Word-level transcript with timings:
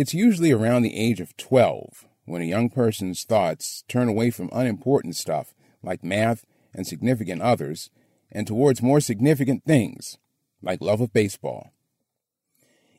It's 0.00 0.14
usually 0.14 0.50
around 0.50 0.80
the 0.80 0.96
age 0.96 1.20
of 1.20 1.36
12 1.36 2.06
when 2.24 2.40
a 2.40 2.46
young 2.46 2.70
person's 2.70 3.22
thoughts 3.22 3.84
turn 3.86 4.08
away 4.08 4.30
from 4.30 4.48
unimportant 4.50 5.14
stuff 5.14 5.52
like 5.82 6.02
math 6.02 6.46
and 6.72 6.86
significant 6.86 7.42
others 7.42 7.90
and 8.32 8.46
towards 8.46 8.80
more 8.80 9.00
significant 9.00 9.66
things 9.66 10.16
like 10.62 10.80
love 10.80 11.02
of 11.02 11.12
baseball. 11.12 11.74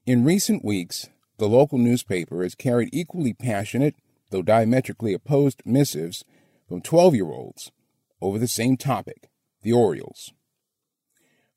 In 0.05 0.23
recent 0.23 0.63
weeks, 0.63 1.09
the 1.39 1.49
local 1.49 1.79
newspaper 1.79 2.43
has 2.43 2.53
carried 2.53 2.93
equally 2.93 3.33
passionate, 3.33 3.95
though 4.29 4.43
diametrically 4.43 5.15
opposed 5.15 5.63
missives 5.65 6.23
from 6.67 6.81
12 6.81 7.15
year 7.15 7.31
olds 7.31 7.71
over 8.21 8.37
the 8.37 8.47
same 8.47 8.77
topic 8.77 9.27
the 9.63 9.73
Orioles. 9.73 10.33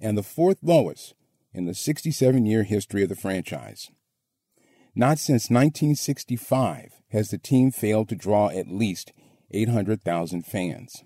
and 0.00 0.16
the 0.16 0.22
fourth 0.22 0.58
lowest 0.62 1.14
in 1.58 1.66
the 1.66 1.74
67 1.74 2.46
year 2.46 2.62
history 2.62 3.02
of 3.02 3.08
the 3.08 3.16
franchise. 3.16 3.90
Not 4.94 5.18
since 5.18 5.50
1965 5.50 6.92
has 7.10 7.30
the 7.30 7.38
team 7.38 7.70
failed 7.70 8.08
to 8.08 8.16
draw 8.16 8.48
at 8.48 8.68
least 8.68 9.12
800,000 9.50 10.46
fans. 10.46 11.04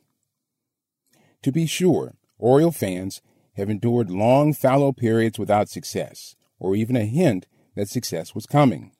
To 1.42 1.52
be 1.52 1.66
sure, 1.66 2.14
Oriole 2.38 2.70
fans 2.70 3.22
have 3.56 3.68
endured 3.68 4.10
long 4.10 4.52
fallow 4.52 4.92
periods 4.92 5.38
without 5.38 5.68
success, 5.68 6.36
or 6.58 6.76
even 6.76 6.96
a 6.96 7.04
hint 7.04 7.46
that 7.74 7.88
success 7.88 8.34
was 8.34 8.46
coming. 8.46 8.92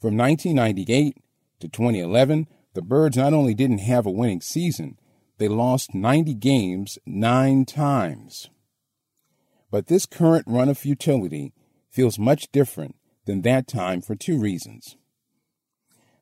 From 0.00 0.16
1998 0.16 1.16
to 1.60 1.68
2011, 1.68 2.46
the 2.74 2.82
Birds 2.82 3.16
not 3.16 3.32
only 3.32 3.54
didn't 3.54 3.78
have 3.78 4.06
a 4.06 4.10
winning 4.10 4.40
season, 4.40 4.98
they 5.38 5.48
lost 5.48 5.94
90 5.94 6.34
games 6.34 6.98
nine 7.06 7.64
times. 7.64 8.50
But 9.70 9.86
this 9.86 10.06
current 10.06 10.44
run 10.46 10.68
of 10.68 10.78
futility 10.78 11.52
feels 11.90 12.18
much 12.18 12.50
different 12.52 12.96
than 13.24 13.42
that 13.42 13.66
time 13.66 14.00
for 14.00 14.14
two 14.14 14.38
reasons. 14.38 14.96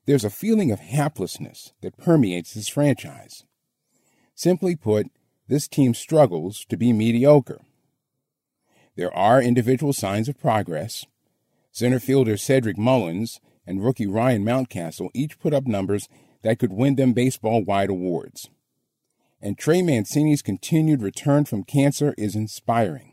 There's 0.05 0.25
a 0.25 0.29
feeling 0.29 0.71
of 0.71 0.79
haplessness 0.79 1.71
that 1.81 1.97
permeates 1.97 2.53
this 2.53 2.67
franchise. 2.67 3.43
Simply 4.35 4.75
put, 4.75 5.07
this 5.47 5.67
team 5.67 5.93
struggles 5.93 6.65
to 6.69 6.77
be 6.77 6.93
mediocre. 6.93 7.61
There 8.95 9.15
are 9.15 9.41
individual 9.41 9.93
signs 9.93 10.29
of 10.29 10.39
progress. 10.39 11.05
Center 11.71 11.99
fielder 11.99 12.37
Cedric 12.37 12.77
Mullins 12.77 13.39
and 13.65 13.83
rookie 13.83 14.07
Ryan 14.07 14.43
Mountcastle 14.43 15.09
each 15.13 15.39
put 15.39 15.53
up 15.53 15.67
numbers 15.67 16.09
that 16.41 16.59
could 16.59 16.73
win 16.73 16.95
them 16.95 17.13
baseball 17.13 17.63
wide 17.63 17.89
awards. 17.89 18.49
And 19.41 19.57
Trey 19.57 19.81
Mancini's 19.81 20.41
continued 20.41 21.01
return 21.01 21.45
from 21.45 21.63
cancer 21.63 22.13
is 22.17 22.35
inspiring. 22.35 23.08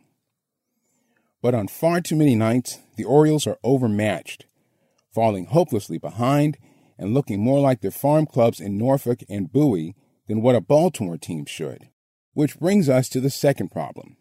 But 1.43 1.55
on 1.55 1.69
far 1.69 2.01
too 2.01 2.17
many 2.17 2.35
nights, 2.35 2.79
the 2.97 3.05
Orioles 3.05 3.47
are 3.47 3.59
overmatched, 3.63 4.47
falling 5.15 5.47
hopelessly 5.47 5.99
behind 5.99 6.59
and 6.99 7.13
looking 7.15 7.41
more 7.41 7.61
like 7.61 7.81
their 7.81 7.91
farm 7.91 8.27
clubs 8.27 8.61
in 8.61 8.79
Norfolk 8.79 9.21
and 9.29 9.53
Bowie 9.53 9.95
than 10.29 10.43
what 10.43 10.57
a 10.57 10.61
Baltimore 10.61 11.19
team 11.19 11.45
should. 11.45 11.89
Which 12.33 12.59
brings 12.59 12.89
us 12.89 13.09
to 13.11 13.21
the 13.21 13.31
second 13.31 13.71
problem. 13.71 14.17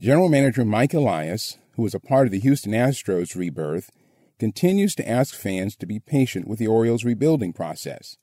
General 0.00 0.28
Manager 0.28 0.64
Mike 0.64 0.94
Elias, 0.94 1.58
who 1.74 1.82
was 1.82 1.94
a 1.94 2.00
part 2.00 2.26
of 2.26 2.32
the 2.32 2.40
Houston 2.40 2.72
Astros 2.72 3.34
rebirth, 3.34 3.90
continues 4.38 4.94
to 4.94 5.08
ask 5.08 5.34
fans 5.34 5.76
to 5.76 5.86
be 5.86 5.98
patient 5.98 6.46
with 6.46 6.58
the 6.58 6.66
Orioles' 6.66 7.04
rebuilding 7.04 7.52
process, 7.52 8.16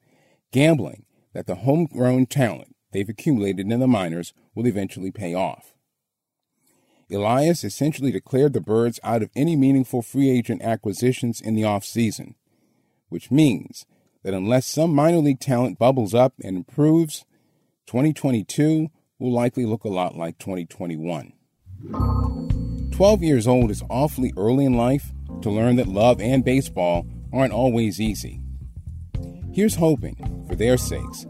gambling 0.52 1.06
that 1.34 1.48
the 1.48 1.56
homegrown 1.56 2.28
talent 2.28 2.76
they've 2.92 3.10
accumulated 3.10 3.70
in 3.70 3.80
the 3.80 3.88
minors 3.88 4.34
will 4.54 4.68
eventually 4.68 5.12
pay 5.12 5.34
off. 5.34 5.75
Elias 7.12 7.64
essentially 7.64 8.12
declared 8.12 8.54
the 8.54 8.62
Birds 8.62 9.00
out 9.04 9.22
of 9.22 9.30
any 9.36 9.56
meaningful 9.56 10.02
free 10.02 10.30
agent 10.30 10.62
acquisitions 10.62 11.40
in 11.40 11.56
the 11.56 11.62
offseason, 11.62 12.34
which 13.10 13.30
means 13.30 13.86
that 14.24 14.34
unless 14.34 14.66
some 14.66 14.94
minor 14.94 15.20
league 15.20 15.40
talent 15.40 15.78
bubbles 15.78 16.16
up 16.16 16.34
and 16.44 16.58
improves, 16.58 17.26
2022 17.86 18.90
will 19.20 19.32
likely 19.32 19.66
look 19.66 19.84
a 19.84 19.90
lot 19.90 20.16
like 20.16 20.40
2021. 20.40 21.34
12 22.92 23.24
years 23.24 23.48
old 23.48 23.70
is 23.70 23.84
awfully 23.90 24.34
early 24.36 24.66
in 24.66 24.74
life 24.74 25.12
to 25.42 25.52
learn 25.52 25.76
that 25.76 25.88
love 25.88 26.20
and 26.20 26.44
baseball 26.44 27.06
aren't 27.32 27.54
always 27.54 28.02
easy. 28.02 28.42
Here's 29.54 29.76
hoping, 29.76 30.46
for 30.48 30.56
their 30.56 30.78
sakes, 30.78 31.28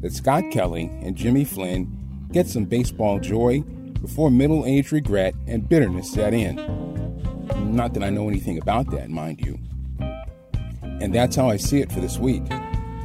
that 0.00 0.12
Scott 0.12 0.44
Kelly 0.52 0.84
and 1.02 1.16
Jimmy 1.16 1.44
Flynn 1.44 2.28
get 2.32 2.46
some 2.46 2.64
baseball 2.64 3.18
joy 3.18 3.64
before 4.00 4.30
middle 4.30 4.64
age 4.66 4.92
regret 4.92 5.34
and 5.46 5.68
bitterness 5.68 6.10
set 6.12 6.34
in. 6.34 6.56
Not 7.74 7.94
that 7.94 8.02
I 8.02 8.10
know 8.10 8.28
anything 8.28 8.58
about 8.58 8.90
that, 8.90 9.10
mind 9.10 9.40
you. 9.44 9.58
And 11.00 11.14
that's 11.14 11.36
how 11.36 11.50
I 11.50 11.56
see 11.56 11.80
it 11.80 11.92
for 11.92 12.00
this 12.00 12.18
week. 12.18 12.42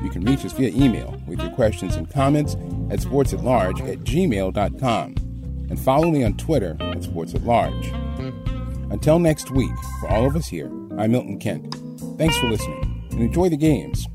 You 0.04 0.10
can 0.10 0.24
reach 0.24 0.46
us 0.46 0.54
via 0.54 0.70
email 0.70 1.20
with 1.28 1.40
your 1.40 1.52
questions 1.52 1.96
and 1.96 2.10
comments 2.10 2.56
at 2.90 3.00
sportsatlarge 3.00 3.82
at 3.88 4.00
gmail.com 4.00 5.16
and 5.70 5.80
follow 5.80 6.10
me 6.10 6.24
on 6.24 6.36
Twitter 6.38 6.76
at 6.80 7.04
Sports 7.04 7.34
at 7.34 7.44
Large. 7.44 7.88
Until 8.92 9.20
next 9.20 9.52
week, 9.52 9.72
for 10.00 10.10
all 10.10 10.26
of 10.26 10.36
us 10.36 10.48
here, 10.48 10.68
I'm 10.98 11.12
Milton 11.12 11.40
Kent. 11.40 11.76
Thanks 12.18 12.38
for 12.38 12.50
listening 12.50 13.08
and 13.12 13.22
enjoy 13.22 13.50
the 13.50 13.58
games. 13.58 14.08